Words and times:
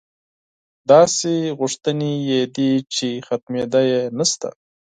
داسې 0.91 1.33
غوښتنې 1.59 2.11
یې 2.29 2.41
دي 2.55 2.71
چې 2.95 3.09
ختمېدا 3.27 3.81
یې 3.91 4.01
نشته. 4.17 4.49